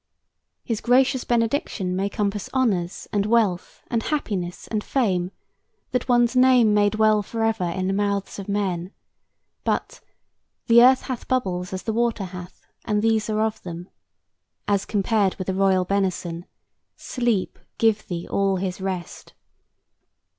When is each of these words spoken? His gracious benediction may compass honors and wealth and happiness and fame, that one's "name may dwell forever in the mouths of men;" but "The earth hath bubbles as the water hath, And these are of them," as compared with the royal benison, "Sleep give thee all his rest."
His 0.63 0.81
gracious 0.81 1.23
benediction 1.25 1.95
may 1.95 2.09
compass 2.09 2.49
honors 2.53 3.07
and 3.13 3.23
wealth 3.27 3.83
and 3.85 4.01
happiness 4.01 4.65
and 4.69 4.83
fame, 4.83 5.31
that 5.91 6.09
one's 6.09 6.35
"name 6.35 6.73
may 6.73 6.89
dwell 6.89 7.21
forever 7.21 7.65
in 7.69 7.85
the 7.85 7.93
mouths 7.93 8.39
of 8.39 8.49
men;" 8.49 8.93
but 9.63 10.01
"The 10.65 10.81
earth 10.83 11.03
hath 11.03 11.27
bubbles 11.27 11.71
as 11.71 11.83
the 11.83 11.93
water 11.93 12.23
hath, 12.25 12.65
And 12.83 13.03
these 13.03 13.29
are 13.29 13.41
of 13.41 13.61
them," 13.61 13.89
as 14.67 14.85
compared 14.85 15.35
with 15.35 15.45
the 15.45 15.53
royal 15.53 15.85
benison, 15.85 16.47
"Sleep 16.95 17.59
give 17.77 18.07
thee 18.07 18.27
all 18.27 18.55
his 18.55 18.81
rest." 18.81 19.33